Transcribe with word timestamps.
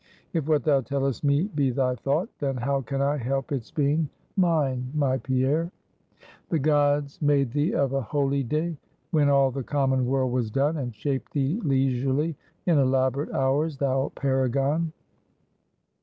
If 0.33 0.47
what 0.47 0.63
thou 0.63 0.81
tellest 0.81 1.23
me 1.23 1.43
be 1.53 1.69
thy 1.69 1.93
thought, 1.93 2.27
then 2.39 2.57
how 2.57 2.81
can 2.81 3.03
I 3.03 3.17
help 3.17 3.51
its 3.51 3.69
being 3.69 4.09
mine, 4.35 4.89
my 4.95 5.19
Pierre?" 5.19 5.69
"The 6.49 6.57
gods 6.57 7.21
made 7.21 7.51
thee 7.51 7.75
of 7.75 7.93
a 7.93 8.01
holyday, 8.01 8.75
when 9.11 9.29
all 9.29 9.51
the 9.51 9.61
common 9.61 10.07
world 10.07 10.31
was 10.33 10.49
done, 10.49 10.77
and 10.77 10.95
shaped 10.95 11.33
thee 11.33 11.59
leisurely 11.63 12.35
in 12.65 12.79
elaborate 12.79 13.31
hours, 13.31 13.77
thou 13.77 14.11
paragon!" 14.15 14.91